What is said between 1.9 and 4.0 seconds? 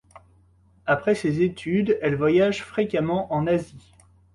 elle voyage fréquemment en Asie.